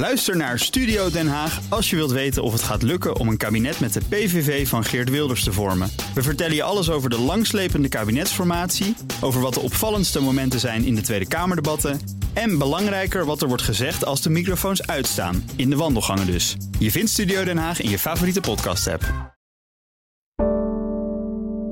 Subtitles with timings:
[0.00, 3.36] Luister naar Studio Den Haag als je wilt weten of het gaat lukken om een
[3.36, 5.90] kabinet met de PVV van Geert Wilders te vormen.
[6.14, 10.94] We vertellen je alles over de langslepende kabinetsformatie, over wat de opvallendste momenten zijn in
[10.94, 12.00] de Tweede Kamerdebatten
[12.32, 16.56] en belangrijker wat er wordt gezegd als de microfoons uitstaan, in de wandelgangen dus.
[16.78, 19.34] Je vindt Studio Den Haag in je favoriete podcast-app.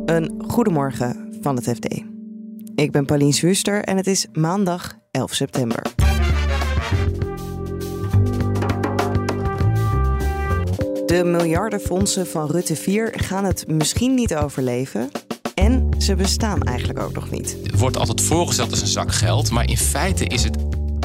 [0.04, 2.02] Een goedemorgen van het FD.
[2.74, 5.82] Ik ben Pauline Zwuster en het is maandag 11 september.
[11.08, 15.10] De miljardenfondsen van Rutte 4 gaan het misschien niet overleven.
[15.54, 17.56] En ze bestaan eigenlijk ook nog niet.
[17.62, 20.56] Het wordt altijd voorgesteld als een zak geld, maar in feite is het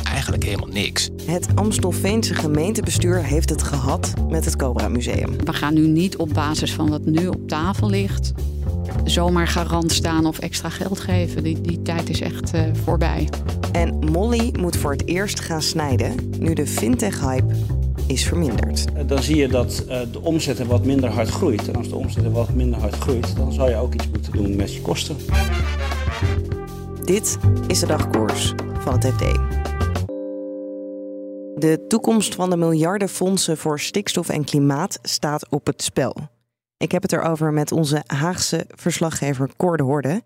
[0.04, 1.10] eigenlijk helemaal niks.
[1.26, 5.46] Het Amstelveense gemeentebestuur heeft het gehad met het Cobra Museum.
[5.46, 8.34] We gaan nu niet op basis van wat nu op tafel ligt
[9.04, 11.44] zomaar garant staan of extra geld geven.
[11.44, 13.30] Die, die tijd is echt uh, voorbij.
[13.72, 17.54] En Molly moet voor het eerst gaan snijden nu de fintech-hype
[18.08, 18.86] is verminderd.
[19.08, 21.68] Dan zie je dat uh, de omzet wat minder hard groeit.
[21.68, 24.56] En als de omzet wat minder hard groeit, dan zou je ook iets moeten doen
[24.56, 25.16] met je kosten.
[27.04, 27.38] Dit
[27.68, 29.22] is de dagkoers van het FD.
[31.56, 36.16] De toekomst van de miljardenfondsen voor stikstof en klimaat staat op het spel.
[36.78, 40.22] Ik heb het erover met onze Haagse verslaggever Cor de Horde,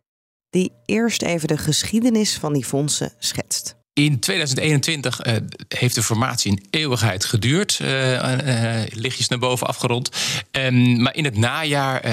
[0.50, 3.76] die eerst even de geschiedenis van die fondsen schetst.
[3.98, 5.34] In 2021 uh,
[5.68, 7.80] heeft de formatie een eeuwigheid geduurd.
[7.82, 10.10] Uh, lichtjes naar boven afgerond.
[10.52, 12.10] Um, maar in het najaar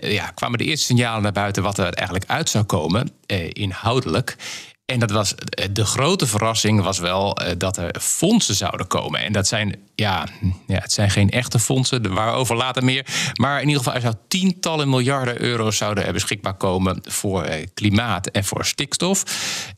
[0.00, 3.10] ja, kwamen de eerste signalen naar buiten wat er eigenlijk uit zou komen,
[3.52, 4.36] inhoudelijk.
[4.84, 5.34] En dat was
[5.72, 9.20] de grote verrassing was wel dat er fondsen zouden komen.
[9.20, 10.28] En dat zijn, ja,
[10.66, 13.06] ja, het zijn geen echte fondsen, waarover later meer.
[13.34, 18.44] Maar in ieder geval, er zou tientallen miljarden euro's zouden beschikbaar komen voor klimaat en
[18.44, 19.24] voor stikstof.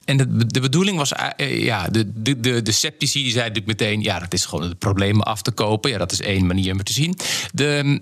[0.05, 4.19] En de, de bedoeling was, ja, de, de, de, sceptici die zeiden natuurlijk meteen, ja,
[4.19, 5.91] dat is gewoon de problemen af te kopen.
[5.91, 7.19] Ja, dat is één manier om te zien.
[7.53, 8.01] De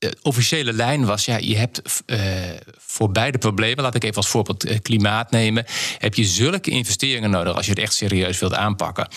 [0.00, 2.20] de officiële lijn was, ja, je hebt uh,
[2.78, 5.64] voor beide problemen, laat ik even als voorbeeld uh, klimaat nemen,
[5.98, 9.08] heb je zulke investeringen nodig als je het echt serieus wilt aanpakken.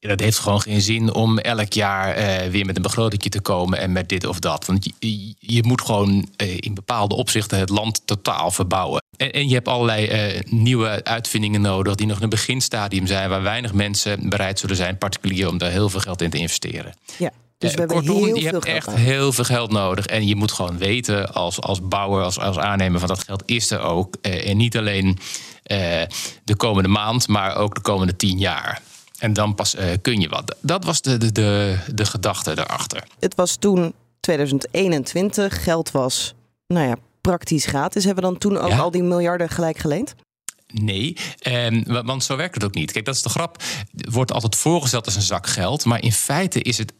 [0.00, 2.16] dat heeft gewoon geen zin om elk jaar
[2.50, 4.66] weer met een begroting te komen en met dit of dat.
[4.66, 9.02] Want je, je moet gewoon in bepaalde opzichten het land totaal verbouwen.
[9.16, 13.42] En, en je hebt allerlei nieuwe uitvindingen nodig die nog in een beginstadium zijn, waar
[13.42, 16.94] weinig mensen bereid zullen zijn, particulier om daar heel veel geld in te investeren.
[17.18, 17.30] Ja.
[17.64, 19.02] Dus we hebben Kortom, heel je veel hebt geld echt nodig.
[19.02, 20.06] heel veel geld nodig.
[20.06, 23.70] En je moet gewoon weten als, als bouwer, als, als aannemer van dat geld is
[23.70, 24.16] er ook.
[24.20, 25.18] Eh, en niet alleen
[25.62, 26.02] eh,
[26.44, 28.80] de komende maand, maar ook de komende tien jaar.
[29.18, 30.56] En dan pas eh, kun je wat.
[30.60, 33.04] Dat was de, de, de, de gedachte daarachter.
[33.20, 36.34] Het was toen 2021, geld was,
[36.66, 38.04] nou ja, praktisch gratis.
[38.04, 38.78] Hebben we dan toen ook Ja.
[38.78, 40.14] al die miljarden gelijk geleend?
[40.72, 42.92] Nee, ehm, wa- want zo werkt het ook niet.
[42.92, 43.62] Kijk, dat is de grap.
[43.96, 45.84] Het wordt altijd voorgesteld als een zak geld.
[45.84, 46.92] Maar in feite is het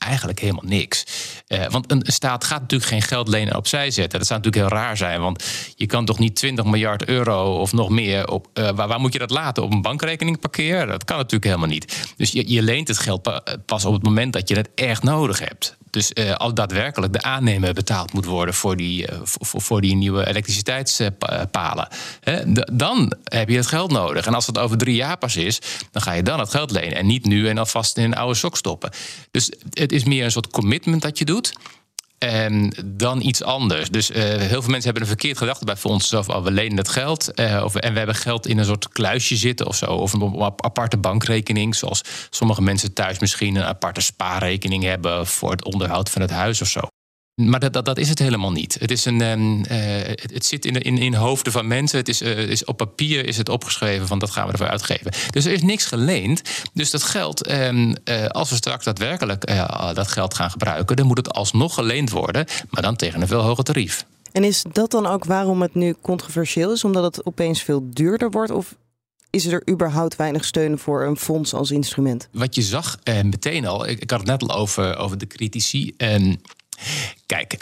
[0.00, 1.04] eigenlijk helemaal niks.
[1.46, 4.18] Eh, want een staat gaat natuurlijk geen geld lenen en opzij zetten.
[4.18, 5.20] Dat zou natuurlijk heel raar zijn.
[5.20, 5.44] Want
[5.74, 8.28] je kan toch niet 20 miljard euro of nog meer...
[8.28, 9.62] Op, eh, waar, moet je dat laten?
[9.62, 10.88] Op een bankrekening parkeren?
[10.88, 12.12] Dat kan natuurlijk helemaal niet.
[12.16, 15.02] Dus je, je leent het geld pa- pas op het moment dat je het echt
[15.02, 15.78] nodig hebt.
[15.90, 19.94] Dus eh, als daadwerkelijk de aannemer betaald moet worden voor die, eh, voor, voor- die
[19.96, 21.88] nieuwe elektriciteitspalen.
[22.72, 24.26] Dan heb je het geld nodig.
[24.26, 25.58] En als het over drie jaar pas is,
[25.90, 26.96] dan ga je dan het geld lenen.
[26.96, 28.90] En niet nu en alvast in een oude sok stoppen.
[29.30, 31.52] Dus het is meer een soort commitment dat je doet.
[32.24, 33.88] En dan iets anders.
[33.88, 36.18] Dus eh, heel veel mensen hebben een verkeerd gedachte bij fondsen.
[36.18, 37.34] Of oh, we lenen het geld.
[37.34, 39.86] eh, of, en we hebben geld in een soort kluisje zitten of zo.
[39.86, 41.74] Of een ap- aparte bankrekening.
[41.76, 45.26] Zoals sommige mensen thuis misschien een aparte spaarrekening hebben.
[45.26, 46.80] voor het onderhoud van het huis of zo.
[47.48, 48.76] Maar dat, dat, dat is het helemaal niet.
[48.80, 49.78] Het, is een, ehm, eh,
[50.08, 51.98] het, het zit in, de- in, in hoofden van mensen.
[51.98, 55.12] Het is, eh, is op papier is het opgeschreven van dat gaan we ervoor uitgeven.
[55.30, 56.42] Dus er is niks geleend.
[56.72, 59.46] Dus dat geld, ehm, eh, als we straks daadwerkelijk
[59.94, 63.40] dat geld gaan gebruiken, dan moet het alsnog geleend worden, maar dan tegen een veel
[63.42, 64.04] hoger tarief.
[64.32, 66.84] En is dat dan ook waarom het nu controversieel is?
[66.84, 68.50] Omdat het opeens veel duurder wordt?
[68.52, 68.74] Of
[69.30, 72.28] is er überhaupt weinig steun voor een fonds als instrument?
[72.32, 75.26] Wat je zag eh, meteen al, ik, ik had het net al over, over de
[75.26, 75.94] critici.
[75.96, 76.34] Ehm,
[77.26, 77.52] kijk,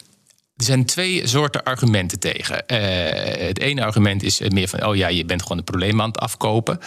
[0.56, 2.66] er zijn twee soorten argumenten tegen.
[2.66, 6.08] Eh, het ene argument is meer van, oh ja, je bent gewoon een probleem aan
[6.08, 6.78] het afkopen.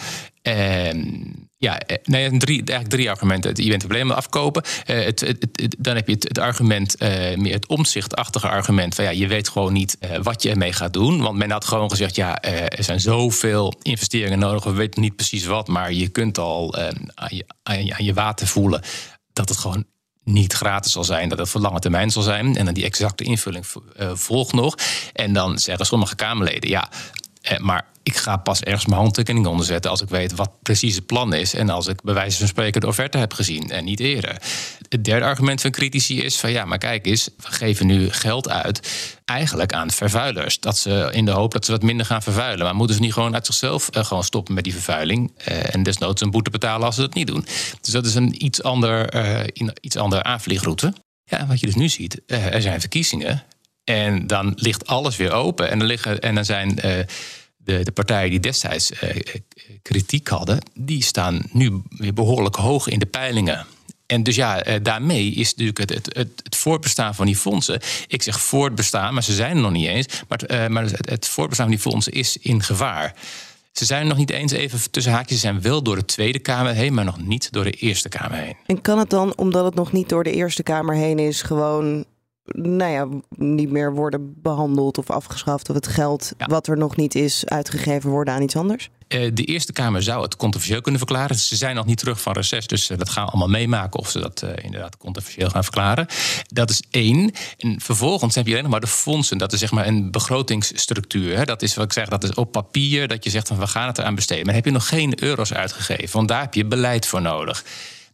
[0.42, 1.04] Ehm,
[1.56, 3.50] ja, eh, nee, drie, eigenlijk drie argumenten.
[3.50, 4.62] Je bent een probleem aan het afkopen.
[4.84, 7.00] Eh, het, het, het- dan heb je het, het argument,
[7.36, 11.20] meer het omzichtachtige argument van ja, je weet gewoon niet wat je ermee gaat doen.
[11.22, 15.44] Want men had gewoon gezegd, ja, er zijn zoveel investeringen nodig, we weten niet precies
[15.44, 16.76] wat, maar je kunt al
[17.14, 18.82] aan, je, aan, je, aan je water voelen
[19.32, 19.84] dat het gewoon
[20.24, 22.56] niet gratis zal zijn, dat het voor lange termijn zal zijn.
[22.56, 23.64] En dan die exacte invulling
[23.96, 24.74] eh, volgt nog.
[25.12, 26.90] En dan zeggen sommige Kamerleden, ja,
[27.60, 31.06] maar ik ga pas ergens mijn handtekening onder zetten als ik weet wat precies het
[31.06, 31.54] plan is.
[31.54, 34.36] En als ik bij wijze van spreken de offerte heb gezien en niet eerder.
[34.88, 38.48] Het derde argument van critici is van ja, maar kijk eens, we geven nu geld
[38.48, 38.88] uit
[39.24, 40.60] eigenlijk aan vervuilers.
[40.60, 42.64] Dat ze in de hoop dat ze wat minder gaan vervuilen.
[42.64, 45.32] Maar moeten ze niet gewoon uit zichzelf uh, gewoon stoppen met die vervuiling?
[45.48, 47.46] Uh, en desnoods een boete betalen als ze dat niet doen.
[47.80, 49.14] Dus dat is een iets ander,
[49.80, 50.94] iets andere aanvliegroute.
[51.24, 53.42] Ja, wat je dus nu ziet, er zijn verkiezingen.
[53.84, 55.70] En dan ligt alles weer open.
[55.70, 56.78] En dan, liggen, en dan zijn
[57.64, 58.92] de, de partijen die destijds
[59.82, 63.66] kritiek hadden, die staan nu weer behoorlijk hoog in de peilingen.
[64.12, 67.80] En dus ja, eh, daarmee is natuurlijk het, het, het, voortbestaan van die fondsen.
[68.06, 70.06] Ik zeg voortbestaan, maar ze zijn er nog niet eens.
[70.28, 73.14] Maar, uh, maar het, het voortbestaan van die fondsen is in gevaar.
[73.72, 75.40] Ze zijn nog niet eens even tussen haakjes.
[75.40, 78.38] Ze zijn wel door de Tweede Kamer heen, maar nog niet door de Eerste Kamer
[78.38, 78.56] heen.
[78.66, 82.04] En kan het dan, omdat het nog niet door de Eerste Kamer heen is, gewoon
[82.52, 87.14] nou ja, niet meer worden behandeld of afgeschaft of het geld wat er nog niet
[87.14, 88.90] is uitgegeven worden aan iets anders?
[89.12, 91.36] Eh, de Eerste Kamer zou het controversieel kunnen verklaren.
[91.36, 94.10] Ze zijn nog niet terug van reces, dus eh, dat gaan we allemaal meemaken of
[94.10, 96.06] ze dat uh, inderdaad controversieel gaan verklaren.
[96.46, 97.32] Dat is één.
[97.58, 99.38] En vervolgens heb je alleen nog maar de fondsen.
[99.38, 101.36] Dat is zeg maar een begrotingsstructuur.
[101.36, 101.44] Hè.
[101.44, 103.86] Dat is wat ik zeg, dat is op papier dat je zegt van we gaan
[103.86, 104.46] het eraan besteden.
[104.46, 107.64] Maar heb je nog geen euro's uitgegeven, want daar heb je beleid voor nodig.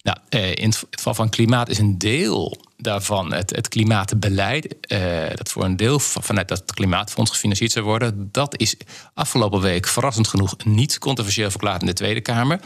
[0.09, 4.99] Nou, in het geval van klimaat is een deel daarvan het, het klimaatbeleid, uh,
[5.35, 8.77] dat voor een deel vanuit dat klimaatfonds gefinancierd zou worden, dat is
[9.15, 12.61] afgelopen week verrassend genoeg niet controversieel verklaard in de Tweede Kamer.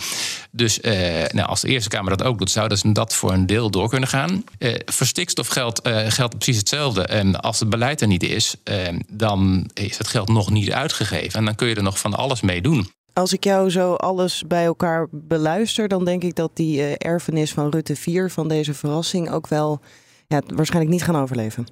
[0.51, 0.93] Dus uh,
[1.29, 3.89] nou, als de Eerste Kamer dat ook doet, zou dus dat voor een deel door
[3.89, 4.45] kunnen gaan.
[4.59, 7.03] Uh, voor stikstof geldt, geldt precies hetzelfde.
[7.03, 8.55] En als het beleid er niet is,
[9.09, 11.39] dan is het geld nog niet uitgegeven.
[11.39, 12.91] En dan kun je er nog van alles mee doen.
[13.13, 17.71] Als ik jou zo alles bij elkaar beluister, dan denk ik dat die erfenis van
[17.71, 19.81] Rutte 4 van deze verrassing ook wel
[20.27, 21.67] ja, waarschijnlijk niet gaan overleven.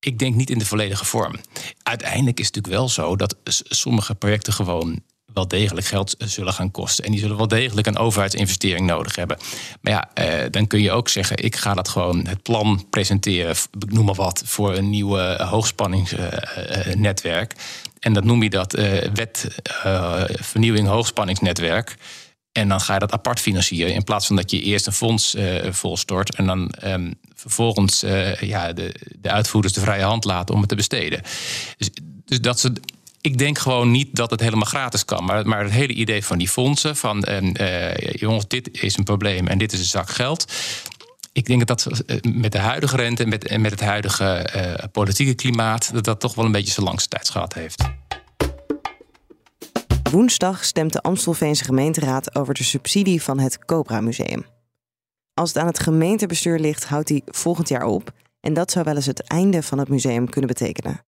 [0.00, 1.34] Ik denk niet in de volledige vorm.
[1.82, 6.70] Uiteindelijk is het natuurlijk wel zo dat sommige projecten gewoon wel degelijk geld zullen gaan
[6.70, 7.04] kosten.
[7.04, 9.38] En die zullen wel degelijk een overheidsinvestering nodig hebben.
[9.80, 13.56] Maar ja, eh, dan kun je ook zeggen: ik ga dat gewoon het plan presenteren,
[13.88, 17.54] noem maar wat, voor een nieuwe hoogspanningsnetwerk.
[18.00, 19.56] En dat noem je dat uh, wet
[19.86, 21.96] uh, vernieuwing hoogspanningsnetwerk.
[22.52, 23.94] En dan ga je dat apart financieren.
[23.94, 26.34] In plaats van dat je eerst een fonds uh, volstort.
[26.34, 28.00] En dan um, vervolgens
[28.40, 31.22] ja, de, de uitvoerders de vrije hand laten om het te besteden.
[31.76, 31.90] Dus,
[32.24, 32.72] dus dat ze.
[33.20, 35.24] Ik denk gewoon niet dat het helemaal gratis kan.
[35.24, 39.46] Maar, maar het hele idee van die fondsen: van uh, jongens, dit is een probleem
[39.46, 40.52] en dit is een zak geld.
[41.32, 45.92] Ik denk dat dat met de huidige rente en met, met het huidige politieke klimaat.
[45.92, 47.82] dat dat toch wel een beetje zijn langste tijd gehad heeft.
[50.10, 54.44] Woensdag stemt de Amstelveense gemeenteraad over de subsidie van het Cobra Museum.
[55.34, 58.12] Als het aan het gemeentebestuur ligt, houdt die volgend jaar op.
[58.40, 61.04] En dat zou wel eens het einde van het museum kunnen betekenen.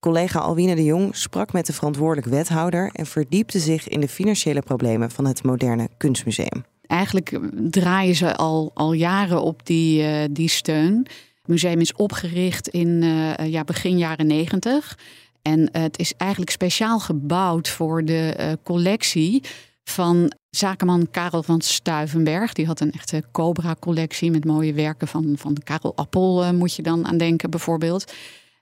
[0.00, 4.60] Collega Alwine de Jong sprak met de verantwoordelijk wethouder en verdiepte zich in de financiële
[4.60, 6.64] problemen van het moderne kunstmuseum.
[6.88, 7.38] Eigenlijk
[7.70, 10.96] draaien ze al, al jaren op die, uh, die steun.
[11.38, 14.98] Het museum is opgericht in uh, ja, begin jaren negentig.
[15.42, 19.42] En het is eigenlijk speciaal gebouwd voor de collectie
[19.84, 22.52] van zakenman Karel van Stuivenberg.
[22.52, 27.06] Die had een echte Cobra-collectie met mooie werken van, van Karel Appel, moet je dan
[27.06, 28.12] aan denken bijvoorbeeld.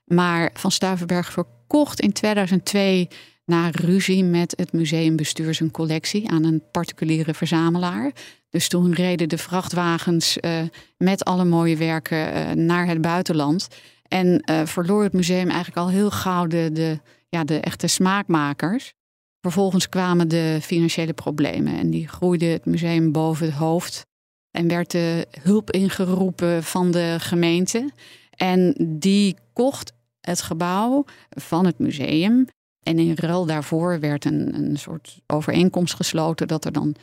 [0.05, 3.07] Maar Van Stuivenberg verkocht in 2002
[3.47, 8.11] na ruzie met het museumbestuur zijn collectie aan een particuliere verzamelaar.
[8.49, 10.61] Dus toen reden de vrachtwagens uh,
[10.97, 13.67] met alle mooie werken uh, naar het buitenland.
[14.07, 18.93] En uh, verloor het museum eigenlijk al heel gauw de, de, ja, de echte smaakmakers.
[19.41, 24.05] Vervolgens kwamen de financiële problemen en die groeide het museum boven het hoofd.
[24.51, 27.91] En werd de hulp ingeroepen van de gemeente.
[28.29, 32.47] En die kocht het gebouw van het museum.
[32.87, 36.95] En in ruil daarvoor werd een, een soort overeenkomst gesloten dat er dan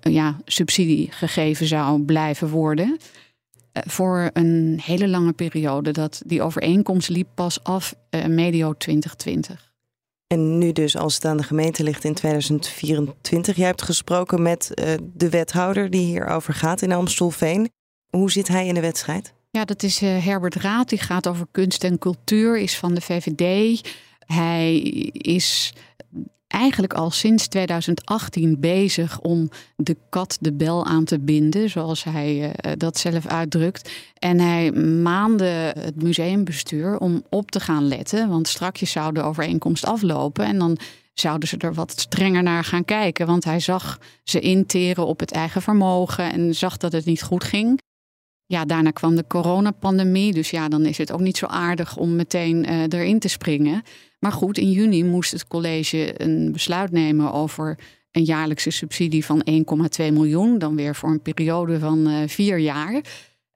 [0.00, 2.98] ja, subsidie gegeven zou blijven worden.
[3.72, 5.90] Eh, voor een hele lange periode.
[5.90, 9.72] Dat die overeenkomst liep pas af uh, medio 2020.
[10.26, 13.56] En nu dus, als het aan de gemeente ligt in 2024.
[13.56, 17.70] Jij hebt gesproken met uh, de wethouder die hierover gaat in Amstelveen.
[18.10, 19.34] Hoe zit hij in de wedstrijd?
[19.50, 20.88] Ja, dat is uh, Herbert Raad.
[20.88, 23.80] Die gaat over kunst en cultuur, is van de VVD.
[24.32, 24.78] Hij
[25.12, 25.72] is
[26.46, 32.38] eigenlijk al sinds 2018 bezig om de kat de bel aan te binden, zoals hij
[32.38, 33.90] uh, dat zelf uitdrukt.
[34.18, 39.84] En hij maande het museumbestuur om op te gaan letten, want straks zou de overeenkomst
[39.84, 40.78] aflopen en dan
[41.14, 43.26] zouden ze er wat strenger naar gaan kijken.
[43.26, 47.44] Want hij zag ze interen op het eigen vermogen en zag dat het niet goed
[47.44, 47.80] ging.
[48.48, 50.32] Ja, daarna kwam de coronapandemie.
[50.32, 53.82] Dus ja, dan is het ook niet zo aardig om meteen uh, erin te springen.
[54.18, 57.78] Maar goed, in juni moest het college een besluit nemen over
[58.10, 60.58] een jaarlijkse subsidie van 1,2 miljoen.
[60.58, 63.00] Dan weer voor een periode van uh, vier jaar.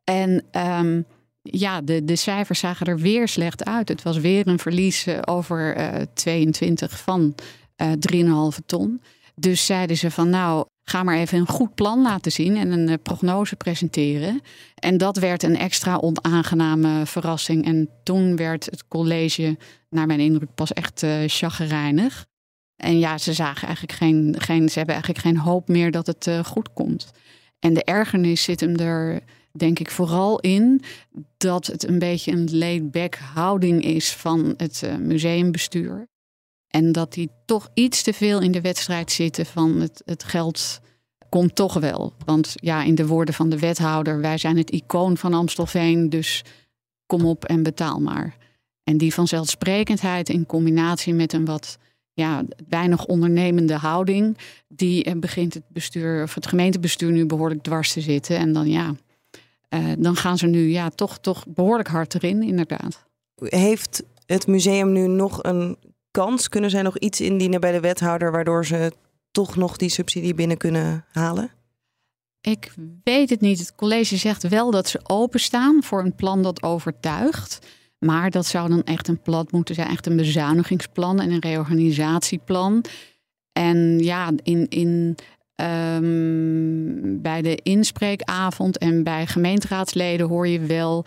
[0.04, 1.04] En um,
[1.42, 3.88] ja, de, de cijfers zagen er weer slecht uit.
[3.88, 5.76] Het was weer een verlies uh, over
[6.14, 7.34] 22 van
[7.82, 8.20] 3,5
[8.66, 9.00] ton.
[9.34, 12.88] Dus zeiden ze van nou, ga maar even een goed plan laten zien en een
[12.88, 14.40] uh, prognose presenteren.
[14.74, 17.64] En dat werd een extra onaangename verrassing.
[17.64, 19.56] En toen werd het college,
[19.88, 22.26] naar mijn indruk, pas echt uh, chagrijnig.
[22.76, 26.26] En ja, ze zagen eigenlijk geen, geen, ze hebben eigenlijk geen hoop meer dat het
[26.26, 27.10] uh, goed komt.
[27.58, 29.20] En de ergernis zit hem er,
[29.52, 30.82] denk ik, vooral in
[31.36, 36.10] dat het een beetje een laid-back houding is van het museumbestuur.
[36.72, 40.80] En dat die toch iets te veel in de wedstrijd zitten van het, het geld
[41.28, 42.12] komt toch wel.
[42.24, 46.44] Want ja, in de woorden van de wethouder, wij zijn het icoon van Amstelveen, dus
[47.06, 48.36] kom op en betaal maar.
[48.84, 51.78] En die vanzelfsprekendheid in combinatie met een wat
[52.12, 54.38] ja, weinig ondernemende houding,
[54.68, 58.36] die eh, begint het bestuur of het gemeentebestuur nu behoorlijk dwars te zitten.
[58.36, 58.94] En dan ja,
[59.74, 63.04] uh, dan gaan ze nu ja, toch, toch behoorlijk hard erin, inderdaad.
[63.34, 65.76] Heeft het museum nu nog een
[66.12, 66.48] kans?
[66.48, 68.92] Kunnen zij nog iets indienen bij de wethouder waardoor ze
[69.30, 71.50] toch nog die subsidie binnen kunnen halen?
[72.40, 72.72] Ik
[73.04, 73.58] weet het niet.
[73.58, 77.58] Het college zegt wel dat ze openstaan voor een plan dat overtuigt.
[77.98, 82.84] Maar dat zou dan echt een plan moeten zijn, echt een bezuinigingsplan en een reorganisatieplan.
[83.52, 85.16] En ja, in, in,
[85.56, 91.04] um, bij de inspreekavond en bij gemeenteraadsleden hoor je wel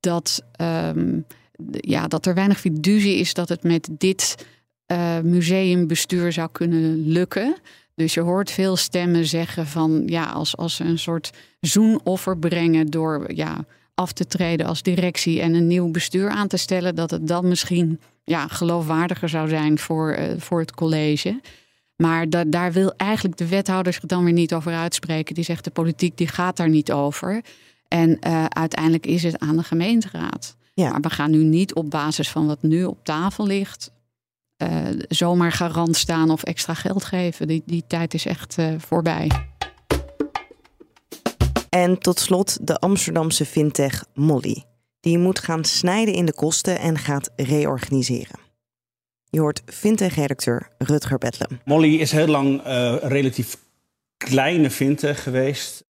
[0.00, 1.26] dat, um,
[1.70, 4.46] ja, dat er weinig fiducie is dat het met dit
[4.86, 7.56] uh, museumbestuur zou kunnen lukken.
[7.94, 12.86] Dus je hoort veel stemmen zeggen van ja, als, als ze een soort zoenoffer brengen
[12.86, 17.10] door ja, af te treden als directie en een nieuw bestuur aan te stellen, dat
[17.10, 21.40] het dan misschien ja, geloofwaardiger zou zijn voor, uh, voor het college.
[21.96, 25.34] Maar da daar wil eigenlijk de wethouder zich dan weer niet over uitspreken.
[25.34, 27.40] Die zegt de politiek die gaat daar niet over.
[27.88, 30.56] En uh, uiteindelijk is het aan de gemeenteraad.
[30.76, 30.90] Ja.
[30.90, 33.94] Maar we gaan nu niet op basis van wat nu op tafel ligt
[34.62, 37.46] uh, zomaar garant staan of extra geld geven.
[37.46, 39.30] Die, die tijd is echt uh, voorbij.
[41.68, 44.64] En tot slot de Amsterdamse fintech Molly.
[45.00, 48.38] Die moet gaan snijden in de kosten en gaat reorganiseren.
[49.24, 51.60] Je hoort fintech-redacteur Rutger Bedlem.
[51.64, 53.56] Molly is heel lang uh, een relatief
[54.16, 55.84] kleine fintech geweest.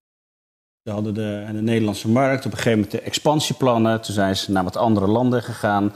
[0.86, 4.02] Ze hadden de, de Nederlandse markt, op een gegeven moment de expansieplannen.
[4.02, 5.94] Toen zijn ze naar wat andere landen gegaan.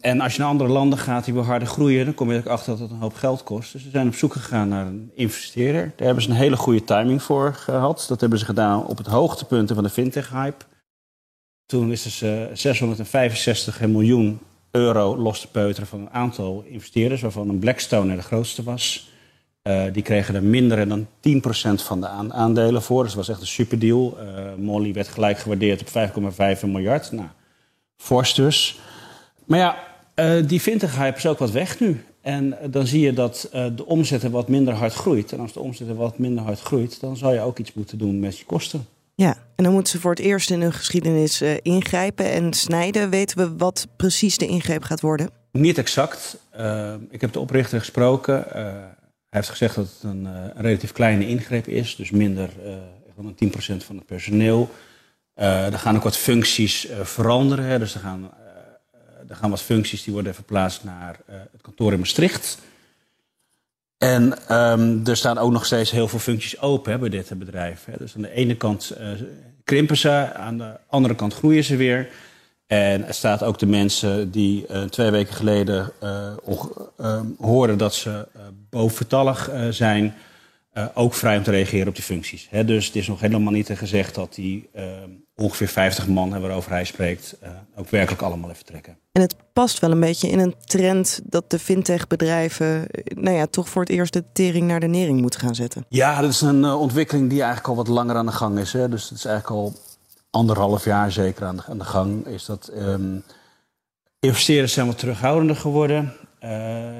[0.00, 2.46] En als je naar andere landen gaat die weer harder groeien, dan kom je ook
[2.46, 3.72] achter dat het een hoop geld kost.
[3.72, 5.92] Dus ze zijn op zoek gegaan naar een investeerder.
[5.96, 8.04] Daar hebben ze een hele goede timing voor gehad.
[8.08, 10.64] Dat hebben ze gedaan op het hoogtepunt van de fintech-hype.
[11.66, 17.58] Toen is er 665 miljoen euro los te peuteren van een aantal investeerders, waarvan een
[17.58, 19.11] Blackstone de grootste was.
[19.62, 21.08] Uh, die kregen er minder dan 10%
[21.74, 23.02] van de aandelen voor.
[23.02, 24.18] Dus dat was echt een superdeal.
[24.18, 25.88] Uh, Molly werd gelijk gewaardeerd op
[26.58, 27.12] 5,5 miljard.
[27.12, 27.28] Nou,
[27.96, 28.80] fors dus.
[29.44, 29.76] Maar ja,
[30.14, 32.04] uh, die fintech-hype is ook wat weg nu.
[32.20, 35.32] En dan zie je dat de omzet wat minder hard groeit.
[35.32, 38.20] En als de omzet wat minder hard groeit, dan zou je ook iets moeten doen
[38.20, 38.86] met je kosten.
[39.14, 43.10] Ja, en dan moeten ze voor het eerst in hun geschiedenis ingrijpen en snijden.
[43.10, 45.30] Weten we wat precies de ingreep gaat worden?
[45.52, 46.36] Niet exact.
[47.10, 48.44] ik heb de oprichter gesproken.
[49.34, 51.96] Heeft gezegd dat het een, een, relatief kleine ingreep is.
[51.96, 52.50] Dus minder
[53.16, 54.70] dan 10% van het personeel.
[55.34, 57.64] er gaan ook wat functies veranderen.
[57.64, 57.78] Hè.
[57.78, 58.30] Dus er gaan
[59.34, 62.58] gaan wat functies die worden verplaatst naar het kantoor in Maastricht.
[63.98, 64.22] En
[64.56, 67.84] um, er staan ook nog steeds heel veel functies open hè, bij dit bedrijf.
[67.84, 67.92] Hè.
[67.98, 68.96] Dus aan de ene kant
[69.64, 72.08] krimpen ze, aan de andere kant groeien ze weer.
[72.72, 75.92] En er staat ook de mensen die uh, twee weken geleden
[77.38, 78.26] hoorden dat ze
[78.70, 80.14] bovenvertallig zijn,
[80.94, 82.46] ook vrij om te reageren op die functies.
[82.50, 82.64] Hè.
[82.64, 86.84] Dus het is nog helemaal niet gezegd dat die ehm, ongeveer 50 man waarover hij
[86.84, 88.98] spreekt, uh, ook werkelijk allemaal even trekken.
[89.12, 93.68] En het past wel een beetje in een trend dat de fintech-bedrijven, nou ja, toch
[93.68, 95.84] voor het eerst de tering naar de nering moeten gaan zetten.
[95.88, 98.72] Ja, dat is een uh, ontwikkeling die eigenlijk al wat langer aan de gang is.
[98.72, 98.88] Hè.
[98.88, 99.74] Dus het is eigenlijk al
[100.32, 102.26] anderhalf jaar zeker aan de, gang.
[102.26, 103.22] Is dat um,
[104.20, 106.12] investeerders zijn wat terughoudender geworden.
[106.44, 106.50] Uh,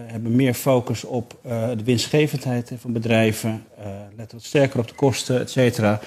[0.07, 1.39] hebben meer focus op
[1.77, 3.65] de winstgevendheid van bedrijven.
[4.17, 6.01] letten wat sterker op de kosten, et cetera.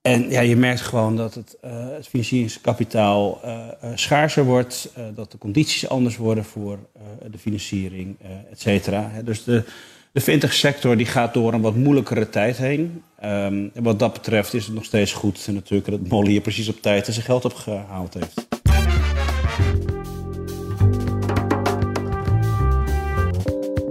[0.00, 5.32] En ja, je merkt gewoon dat het, uh, het financieringskapitaal uh, uh, schaarser wordt, dat
[5.32, 6.78] de condities anders worden voor
[7.30, 8.16] de financiering,
[8.50, 9.10] et cetera.
[9.24, 9.64] Dus de,
[10.12, 13.02] De fintech sector die gaat door een wat moeilijkere tijd heen.
[13.24, 16.68] Um, en wat dat betreft is het nog steeds goed natuurlijk dat Molly hier precies
[16.68, 18.46] op tijd zijn geld opgehaald heeft.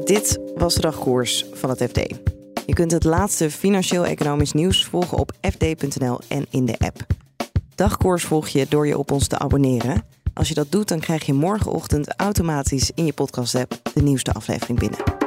[0.03, 1.99] Dit was de dagkoers van het FD.
[2.65, 7.05] Je kunt het laatste financieel-economisch nieuws volgen op fd.nl en in de app.
[7.75, 10.03] Dagkoers volg je door je op ons te abonneren.
[10.33, 14.79] Als je dat doet, dan krijg je morgenochtend automatisch in je podcast-app de nieuwste aflevering
[14.79, 15.26] binnen.